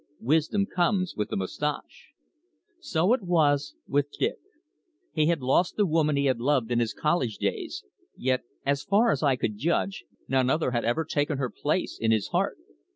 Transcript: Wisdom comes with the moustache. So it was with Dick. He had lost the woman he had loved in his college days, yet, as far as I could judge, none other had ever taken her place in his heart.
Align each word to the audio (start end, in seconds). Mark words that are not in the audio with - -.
Wisdom 0.19 0.65
comes 0.65 1.15
with 1.15 1.29
the 1.29 1.35
moustache. 1.37 2.09
So 2.79 3.13
it 3.13 3.21
was 3.21 3.75
with 3.87 4.09
Dick. 4.17 4.37
He 5.13 5.27
had 5.27 5.43
lost 5.43 5.75
the 5.75 5.85
woman 5.85 6.15
he 6.15 6.25
had 6.25 6.39
loved 6.39 6.71
in 6.71 6.79
his 6.79 6.91
college 6.91 7.37
days, 7.37 7.83
yet, 8.17 8.41
as 8.65 8.81
far 8.83 9.11
as 9.11 9.21
I 9.21 9.35
could 9.35 9.59
judge, 9.59 10.05
none 10.27 10.49
other 10.49 10.71
had 10.71 10.83
ever 10.85 11.05
taken 11.05 11.37
her 11.37 11.51
place 11.51 11.99
in 12.01 12.09
his 12.09 12.29
heart. 12.29 12.57